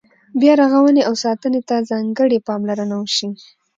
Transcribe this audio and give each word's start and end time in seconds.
بیا 0.39 0.53
رغونې 0.61 1.01
او 1.07 1.13
ساتنې 1.23 1.61
ته 1.67 1.75
ځانګړې 1.89 2.37
پاملرنه 2.47 2.95
وشي. 2.99 3.29